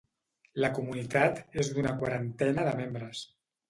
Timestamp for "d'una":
1.77-1.95